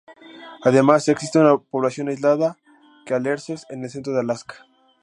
[0.63, 2.57] Además existe una población aislada
[3.05, 4.65] de alerces en el centro de Alaska.